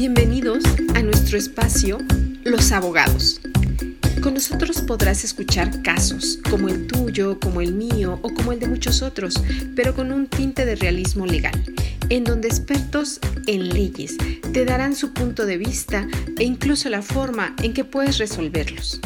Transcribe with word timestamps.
Bienvenidos 0.00 0.64
a 0.94 1.02
nuestro 1.02 1.36
espacio 1.36 1.98
Los 2.42 2.72
Abogados. 2.72 3.42
Con 4.22 4.32
nosotros 4.32 4.80
podrás 4.80 5.24
escuchar 5.24 5.82
casos 5.82 6.38
como 6.48 6.70
el 6.70 6.86
tuyo, 6.86 7.38
como 7.38 7.60
el 7.60 7.74
mío 7.74 8.18
o 8.22 8.32
como 8.32 8.52
el 8.52 8.60
de 8.60 8.66
muchos 8.66 9.02
otros, 9.02 9.34
pero 9.76 9.94
con 9.94 10.10
un 10.10 10.26
tinte 10.26 10.64
de 10.64 10.76
realismo 10.76 11.26
legal, 11.26 11.62
en 12.08 12.24
donde 12.24 12.48
expertos 12.48 13.20
en 13.46 13.68
leyes 13.68 14.16
te 14.54 14.64
darán 14.64 14.96
su 14.96 15.12
punto 15.12 15.44
de 15.44 15.58
vista 15.58 16.08
e 16.38 16.44
incluso 16.44 16.88
la 16.88 17.02
forma 17.02 17.54
en 17.62 17.74
que 17.74 17.84
puedes 17.84 18.16
resolverlos. 18.16 19.02